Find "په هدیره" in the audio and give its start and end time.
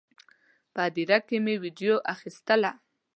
0.73-1.17